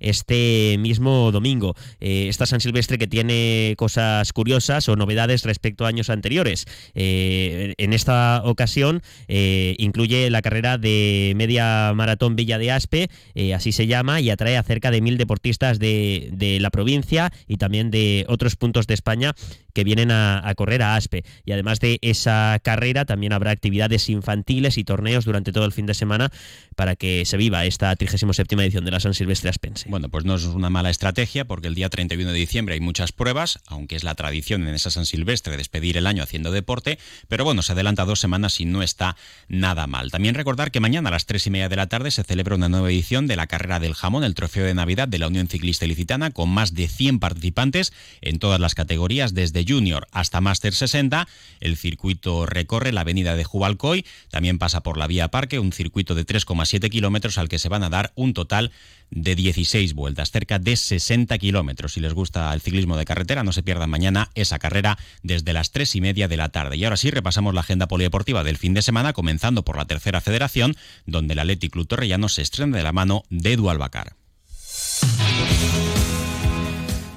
este 0.00 0.76
mismo 0.78 1.32
domingo. 1.32 1.74
Eh, 2.00 2.26
esta 2.28 2.46
San 2.46 2.60
Silvestre 2.60 2.98
que 2.98 3.06
tiene 3.06 3.74
cosas 3.76 4.32
curiosas 4.32 4.88
o 4.88 4.96
novedades 4.96 5.44
respecto 5.44 5.84
a 5.84 5.88
años 5.88 6.10
anteriores. 6.10 6.66
Eh, 6.94 7.74
en 7.78 7.92
esta 7.92 8.42
ocasión 8.44 9.02
eh, 9.28 9.74
incluye 9.78 10.30
la 10.30 10.42
carrera 10.42 10.78
de 10.78 11.32
media 11.36 11.92
maratón 11.94 12.36
Villa 12.36 12.58
de 12.58 12.70
Aspe, 12.70 13.08
así 13.54 13.72
se 13.72 13.86
llama, 13.86 14.20
y 14.20 14.30
atrae 14.30 14.56
a 14.56 14.62
cerca 14.62 14.90
de 14.90 15.00
mil 15.00 15.18
deportistas 15.18 15.78
de, 15.78 16.58
la 16.60 16.70
provincia 16.70 17.32
y 17.46 17.56
también 17.56 17.90
de 17.90 18.24
otros 18.28 18.56
puntos 18.56 18.86
de 18.86 18.94
España 18.94 19.34
que 19.74 19.84
vienen 19.84 20.10
a, 20.10 20.52
correr 20.56 20.82
a 20.82 20.96
Aspe. 20.96 21.24
Y 21.44 21.52
además 21.52 21.80
de 21.80 21.98
esa 22.02 22.58
carrera, 22.62 23.04
también 23.04 23.32
habrá 23.32 23.50
actividades 23.50 24.08
infantiles 24.08 24.78
y 24.78 24.84
torneos 24.84 25.24
durante 25.24 25.52
todo 25.52 25.64
el 25.64 25.72
fin 25.72 25.86
de 25.86 25.94
semana 25.94 26.30
para 26.76 26.96
que 26.96 27.24
se 27.24 27.36
viva 27.36 27.64
esta 27.64 27.94
37 27.94 28.54
edición 28.54 28.84
de 28.84 28.90
la 28.90 29.00
San 29.00 29.14
Silvestre 29.14 29.50
Aspense. 29.50 29.85
Bueno, 29.88 30.08
pues 30.08 30.24
no 30.24 30.34
es 30.34 30.44
una 30.44 30.68
mala 30.68 30.90
estrategia 30.90 31.44
porque 31.44 31.68
el 31.68 31.74
día 31.74 31.88
31 31.88 32.32
de 32.32 32.38
diciembre 32.38 32.74
hay 32.74 32.80
muchas 32.80 33.12
pruebas, 33.12 33.60
aunque 33.66 33.94
es 33.94 34.02
la 34.02 34.14
tradición 34.14 34.66
en 34.66 34.74
esa 34.74 34.90
San 34.90 35.06
Silvestre 35.06 35.56
despedir 35.56 35.96
el 35.96 36.06
año 36.06 36.22
haciendo 36.22 36.50
deporte, 36.50 36.98
pero 37.28 37.44
bueno, 37.44 37.62
se 37.62 37.72
adelanta 37.72 38.04
dos 38.04 38.18
semanas 38.18 38.60
y 38.60 38.64
no 38.64 38.82
está 38.82 39.16
nada 39.48 39.86
mal. 39.86 40.10
También 40.10 40.34
recordar 40.34 40.70
que 40.70 40.80
mañana 40.80 41.08
a 41.08 41.12
las 41.12 41.26
tres 41.26 41.46
y 41.46 41.50
media 41.50 41.68
de 41.68 41.76
la 41.76 41.88
tarde 41.88 42.10
se 42.10 42.24
celebra 42.24 42.56
una 42.56 42.68
nueva 42.68 42.90
edición 42.90 43.26
de 43.26 43.36
la 43.36 43.46
carrera 43.46 43.78
del 43.78 43.94
jamón, 43.94 44.24
el 44.24 44.34
trofeo 44.34 44.64
de 44.64 44.74
Navidad 44.74 45.06
de 45.06 45.18
la 45.18 45.28
Unión 45.28 45.46
Ciclista 45.46 45.84
Ilicitana, 45.84 46.30
con 46.30 46.48
más 46.48 46.74
de 46.74 46.88
100 46.88 47.20
participantes 47.20 47.92
en 48.22 48.38
todas 48.38 48.58
las 48.58 48.74
categorías, 48.74 49.34
desde 49.34 49.64
Junior 49.66 50.08
hasta 50.10 50.40
Master 50.40 50.74
60. 50.74 51.28
El 51.60 51.76
circuito 51.76 52.46
recorre 52.46 52.92
la 52.92 53.02
avenida 53.02 53.36
de 53.36 53.44
Jubalcoy, 53.44 54.04
también 54.30 54.58
pasa 54.58 54.82
por 54.82 54.96
la 54.96 55.06
vía 55.06 55.28
Parque, 55.28 55.58
un 55.58 55.72
circuito 55.72 56.14
de 56.14 56.26
3,7 56.26 56.90
kilómetros 56.90 57.38
al 57.38 57.48
que 57.48 57.58
se 57.58 57.68
van 57.68 57.84
a 57.84 57.90
dar 57.90 58.12
un 58.16 58.34
total 58.34 58.72
de 59.10 59.36
16 59.36 59.75
vueltas, 59.94 60.30
cerca 60.30 60.58
de 60.58 60.76
60 60.76 61.36
kilómetros. 61.38 61.92
Si 61.92 62.00
les 62.00 62.14
gusta 62.14 62.52
el 62.52 62.60
ciclismo 62.60 62.96
de 62.96 63.04
carretera, 63.04 63.44
no 63.44 63.52
se 63.52 63.62
pierdan 63.62 63.90
mañana 63.90 64.30
esa 64.34 64.58
carrera 64.58 64.98
desde 65.22 65.52
las 65.52 65.70
3 65.70 65.96
y 65.96 66.00
media 66.00 66.28
de 66.28 66.36
la 66.36 66.48
tarde. 66.48 66.76
Y 66.76 66.84
ahora 66.84 66.96
sí, 66.96 67.10
repasamos 67.10 67.54
la 67.54 67.60
agenda 67.60 67.86
polideportiva 67.88 68.44
del 68.44 68.56
fin 68.56 68.74
de 68.74 68.82
semana, 68.82 69.12
comenzando 69.12 69.64
por 69.64 69.76
la 69.76 69.84
tercera 69.84 70.20
federación, 70.20 70.76
donde 71.04 71.34
el 71.34 71.40
Athletic 71.40 71.72
Club 71.72 71.86
Torrellano 71.86 72.28
se 72.28 72.42
estrena 72.42 72.76
de 72.76 72.82
la 72.82 72.92
mano 72.92 73.24
de 73.30 73.52
Edu 73.52 73.70
Albacar. 73.70 74.16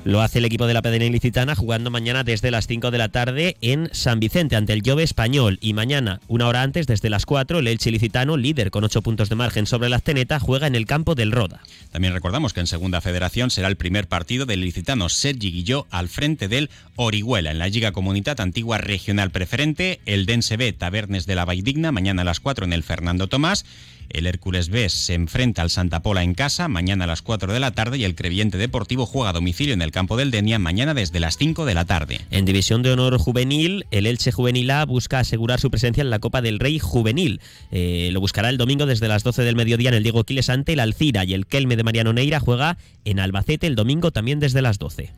Lo 0.09 0.21
hace 0.21 0.39
el 0.39 0.45
equipo 0.45 0.65
de 0.65 0.73
la 0.73 0.81
Pedena 0.81 1.05
Ilicitana 1.05 1.53
jugando 1.53 1.91
mañana 1.91 2.23
desde 2.23 2.49
las 2.49 2.65
5 2.65 2.89
de 2.89 2.97
la 2.97 3.09
tarde 3.09 3.57
en 3.61 3.89
San 3.91 4.19
Vicente 4.19 4.55
ante 4.55 4.73
el 4.73 4.81
Jove 4.83 5.03
Español. 5.03 5.59
Y 5.61 5.73
mañana, 5.73 6.19
una 6.27 6.47
hora 6.47 6.63
antes, 6.63 6.87
desde 6.87 7.11
las 7.11 7.27
4, 7.27 7.59
el 7.59 7.67
Elche 7.67 7.91
Ilicitano, 7.91 8.35
líder 8.35 8.71
con 8.71 8.83
8 8.83 9.03
puntos 9.03 9.29
de 9.29 9.35
margen 9.35 9.67
sobre 9.67 9.87
la 9.87 9.97
Azteneta, 9.97 10.39
juega 10.39 10.65
en 10.65 10.73
el 10.73 10.87
campo 10.87 11.13
del 11.13 11.31
Roda. 11.31 11.61
También 11.91 12.15
recordamos 12.15 12.53
que 12.53 12.59
en 12.59 12.65
Segunda 12.65 13.01
Federación 13.01 13.51
será 13.51 13.67
el 13.67 13.75
primer 13.75 14.07
partido 14.07 14.47
del 14.47 14.63
ilicitano 14.63 15.09
Sergi 15.09 15.51
Guilló 15.51 15.85
al 15.91 16.09
frente 16.09 16.47
del 16.47 16.71
Orihuela. 16.95 17.51
En 17.51 17.59
la 17.59 17.67
Liga 17.67 17.91
Comunidad 17.91 18.41
Antigua 18.41 18.79
Regional 18.79 19.29
Preferente, 19.29 19.99
el 20.07 20.25
Dense 20.25 20.57
B 20.57 20.73
Tabernes 20.73 21.27
de 21.27 21.35
la 21.35 21.45
Vaidigna 21.45 21.91
mañana 21.91 22.23
a 22.23 22.25
las 22.25 22.39
4 22.39 22.65
en 22.65 22.73
el 22.73 22.81
Fernando 22.81 23.27
Tomás 23.27 23.63
el 24.09 24.27
Hércules 24.27 24.69
B 24.69 24.89
se 24.89 25.13
enfrenta 25.13 25.61
al 25.61 25.69
Santa 25.69 26.01
Pola 26.01 26.23
en 26.23 26.33
casa 26.33 26.67
mañana 26.67 27.03
a 27.03 27.07
las 27.07 27.21
4 27.21 27.53
de 27.53 27.59
la 27.59 27.71
tarde 27.71 27.97
y 27.97 28.03
el 28.03 28.15
Creviente 28.15 28.57
Deportivo 28.57 29.05
juega 29.05 29.29
a 29.29 29.33
domicilio 29.33 29.73
en 29.73 29.81
el 29.81 29.91
campo 29.91 30.17
del 30.17 30.31
Denia 30.31 30.59
mañana 30.59 30.93
desde 30.93 31.19
las 31.19 31.37
5 31.37 31.65
de 31.65 31.73
la 31.73 31.85
tarde. 31.85 32.21
En 32.31 32.45
División 32.45 32.81
de 32.83 32.91
Honor 32.91 33.17
Juvenil, 33.17 33.85
el 33.91 34.05
Elche 34.05 34.31
Juvenil 34.31 34.71
A 34.71 34.85
busca 34.85 35.19
asegurar 35.19 35.59
su 35.59 35.69
presencia 35.69 36.01
en 36.01 36.09
la 36.09 36.19
Copa 36.19 36.41
del 36.41 36.59
Rey 36.59 36.79
Juvenil. 36.79 37.41
Eh, 37.71 38.09
lo 38.11 38.19
buscará 38.19 38.49
el 38.49 38.57
domingo 38.57 38.85
desde 38.85 39.07
las 39.07 39.23
12 39.23 39.43
del 39.43 39.55
mediodía 39.55 39.89
en 39.89 39.95
el 39.95 40.03
Diego 40.03 40.23
Quiles 40.23 40.49
ante 40.49 40.73
el 40.73 40.79
Alcira 40.79 41.23
y 41.23 41.33
el 41.33 41.45
Kelme 41.45 41.75
de 41.75 41.83
Mariano 41.83 42.13
Neira 42.13 42.39
juega 42.39 42.77
en 43.05 43.19
Albacete 43.19 43.67
el 43.67 43.75
domingo 43.75 44.11
también 44.11 44.39
desde 44.39 44.61
las 44.61 44.79
12. 44.79 45.11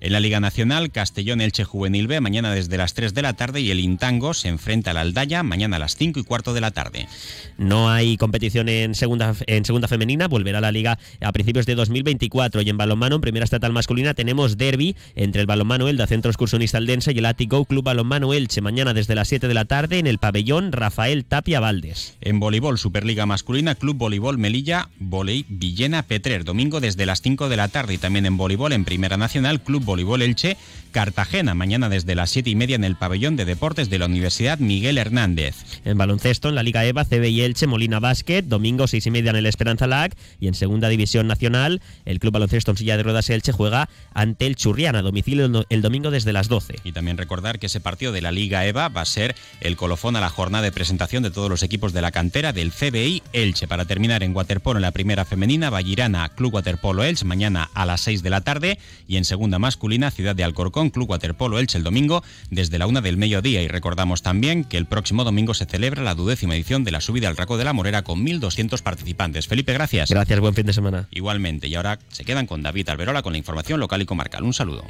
En 0.00 0.12
la 0.12 0.20
Liga 0.20 0.40
Nacional, 0.40 0.90
Castellón 0.90 1.40
Elche 1.40 1.64
Juvenil 1.64 2.06
B 2.06 2.20
mañana 2.20 2.52
desde 2.52 2.76
las 2.76 2.94
3 2.94 3.14
de 3.14 3.22
la 3.22 3.32
tarde 3.32 3.60
y 3.60 3.70
el 3.70 3.80
Intango 3.80 4.34
se 4.34 4.48
enfrenta 4.48 4.90
al 4.90 4.98
Aldaya 4.98 5.42
mañana 5.42 5.76
a 5.76 5.78
las 5.78 5.96
5 5.96 6.20
y 6.20 6.24
cuarto 6.24 6.52
de 6.54 6.60
la 6.60 6.70
tarde. 6.70 7.08
No 7.56 7.90
hay 7.90 8.16
competición 8.36 8.68
en 8.68 8.94
segunda, 8.94 9.34
en 9.46 9.64
segunda 9.64 9.88
femenina, 9.88 10.28
volverá 10.28 10.60
la 10.60 10.70
liga 10.70 10.98
a 11.22 11.32
principios 11.32 11.64
de 11.64 11.74
2024 11.74 12.60
y 12.60 12.68
en 12.68 12.76
balonmano 12.76 13.14
en 13.16 13.22
primera 13.22 13.44
estatal 13.44 13.72
masculina 13.72 14.12
tenemos 14.12 14.58
derby 14.58 14.94
entre 15.14 15.40
el 15.40 15.46
Balonmano 15.46 15.88
Elda 15.88 16.06
Centro 16.06 16.30
Excursionista 16.30 16.76
Aldense 16.76 17.12
y 17.12 17.18
el 17.18 17.24
Atico 17.24 17.64
Club 17.64 17.84
Balonmano 17.84 18.34
Elche. 18.34 18.60
Mañana 18.60 18.92
desde 18.92 19.14
las 19.14 19.28
7 19.28 19.48
de 19.48 19.54
la 19.54 19.64
tarde 19.64 19.98
en 19.98 20.06
el 20.06 20.18
pabellón 20.18 20.72
Rafael 20.72 21.24
Tapia 21.24 21.60
Valdes. 21.60 22.18
En 22.20 22.38
voleibol 22.38 22.76
Superliga 22.76 23.24
masculina 23.24 23.74
Club 23.74 23.96
Voleibol 23.96 24.36
Melilla 24.36 24.90
Voley 24.98 25.46
Villena 25.48 26.02
Petrer. 26.02 26.44
Domingo 26.44 26.80
desde 26.80 27.06
las 27.06 27.22
5 27.22 27.48
de 27.48 27.56
la 27.56 27.68
tarde. 27.68 27.94
Y 27.94 27.98
también 27.98 28.26
en 28.26 28.36
voleibol 28.36 28.74
en 28.74 28.84
Primera 28.84 29.16
Nacional 29.16 29.62
Club 29.62 29.82
Voleibol 29.82 30.20
Elche 30.20 30.58
Cartagena. 30.92 31.54
Mañana 31.54 31.88
desde 31.88 32.14
las 32.14 32.28
7 32.30 32.50
y 32.50 32.54
media 32.54 32.76
en 32.76 32.84
el 32.84 32.96
pabellón 32.96 33.36
de 33.36 33.46
deportes 33.46 33.88
de 33.88 33.98
la 33.98 34.06
Universidad 34.06 34.58
Miguel 34.58 34.98
Hernández. 34.98 35.54
En 35.86 35.96
baloncesto 35.96 36.50
en 36.50 36.54
la 36.54 36.62
Liga 36.62 36.84
EVA 36.84 37.06
CB 37.06 37.30
y 37.30 37.40
Elche 37.40 37.66
Molina 37.66 38.00
Basket 38.26 38.42
domingo 38.42 38.88
6 38.88 39.06
y 39.06 39.10
media 39.12 39.30
en 39.30 39.36
el 39.36 39.46
Esperanza 39.46 39.86
Lag 39.86 40.12
y 40.40 40.48
en 40.48 40.54
Segunda 40.54 40.88
División 40.88 41.28
Nacional 41.28 41.80
el 42.04 42.18
Club 42.18 42.32
Baloncesto 42.32 42.72
en 42.72 42.76
Silla 42.76 42.96
de 42.96 43.04
Ruedas 43.04 43.30
Elche 43.30 43.52
juega 43.52 43.88
ante 44.14 44.46
el 44.46 44.56
Churriana 44.56 44.98
a 44.98 45.02
domicilio 45.02 45.64
el 45.68 45.82
domingo 45.82 46.10
desde 46.10 46.32
las 46.32 46.48
12. 46.48 46.80
Y 46.82 46.90
también 46.90 47.18
recordar 47.18 47.60
que 47.60 47.66
ese 47.66 47.78
partido 47.78 48.10
de 48.10 48.22
la 48.22 48.32
Liga 48.32 48.66
EVA 48.66 48.88
va 48.88 49.02
a 49.02 49.04
ser 49.04 49.36
el 49.60 49.76
colofón 49.76 50.16
a 50.16 50.20
la 50.20 50.28
jornada 50.28 50.64
de 50.64 50.72
presentación 50.72 51.22
de 51.22 51.30
todos 51.30 51.48
los 51.48 51.62
equipos 51.62 51.92
de 51.92 52.02
la 52.02 52.10
cantera 52.10 52.52
del 52.52 52.72
CBI 52.72 53.22
Elche. 53.32 53.68
Para 53.68 53.84
terminar 53.84 54.24
en 54.24 54.34
waterpolo 54.34 54.78
en 54.78 54.82
la 54.82 54.90
primera 54.90 55.24
femenina, 55.24 55.70
Vallirana 55.70 56.28
Club 56.30 56.54
Waterpolo 56.54 57.04
Elche 57.04 57.24
mañana 57.24 57.70
a 57.74 57.86
las 57.86 58.00
6 58.00 58.24
de 58.24 58.30
la 58.30 58.40
tarde 58.40 58.80
y 59.06 59.18
en 59.18 59.24
segunda 59.24 59.60
masculina 59.60 60.10
Ciudad 60.10 60.34
de 60.34 60.42
Alcorcón 60.42 60.90
Club 60.90 61.10
Waterpolo 61.10 61.60
Elche 61.60 61.78
el 61.78 61.84
domingo 61.84 62.24
desde 62.50 62.80
la 62.80 62.88
una 62.88 63.02
del 63.02 63.18
mediodía. 63.18 63.62
Y 63.62 63.68
recordamos 63.68 64.22
también 64.22 64.64
que 64.64 64.78
el 64.78 64.86
próximo 64.86 65.22
domingo 65.22 65.54
se 65.54 65.66
celebra 65.66 66.02
la 66.02 66.16
duodécima 66.16 66.56
edición 66.56 66.82
de 66.82 66.90
la 66.90 67.00
subida 67.00 67.28
al 67.28 67.36
Raco 67.36 67.56
de 67.56 67.64
la 67.64 67.72
Morera 67.72 68.02
con 68.16 68.24
1.200 68.24 68.82
participantes. 68.82 69.46
Felipe, 69.46 69.72
gracias. 69.72 70.10
Gracias, 70.10 70.40
buen 70.40 70.54
fin 70.54 70.66
de 70.66 70.72
semana. 70.72 71.08
Igualmente. 71.10 71.68
Y 71.68 71.74
ahora 71.74 71.98
se 72.08 72.24
quedan 72.24 72.46
con 72.46 72.62
David 72.62 72.88
Alberola 72.88 73.22
con 73.22 73.32
la 73.32 73.38
información 73.38 73.80
local 73.80 74.02
y 74.02 74.06
comarcal. 74.06 74.42
Un 74.42 74.54
saludo. 74.54 74.84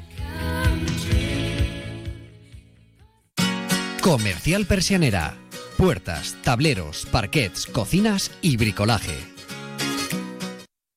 Comercial 4.01 4.67
Persianera. 4.67 5.35
Puertas, 5.77 6.37
tableros, 6.43 7.07
parquets, 7.11 7.67
cocinas 7.67 8.31
y 8.41 8.57
bricolaje 8.57 9.36